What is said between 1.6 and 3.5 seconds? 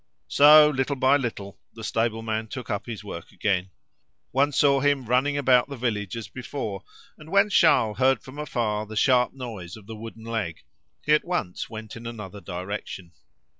the stable man took up his work